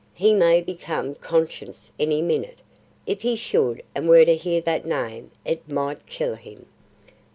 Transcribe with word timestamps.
He 0.15 0.33
may 0.33 0.61
become 0.61 1.13
conscious 1.13 1.91
any 1.99 2.23
minute. 2.23 2.57
If 3.05 3.21
he 3.21 3.35
should 3.35 3.83
and 3.93 4.09
were 4.09 4.25
to 4.25 4.33
hear 4.35 4.59
that 4.61 4.83
name, 4.83 5.29
it 5.45 5.69
might 5.69 6.07
kill 6.07 6.33
him." 6.33 6.65